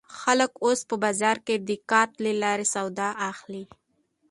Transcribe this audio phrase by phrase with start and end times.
[0.19, 3.63] خلک اوس په بازار کې د کارت له لارې سودا اخلي.